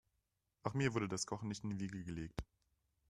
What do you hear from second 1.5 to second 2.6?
in die Wiege gelegt.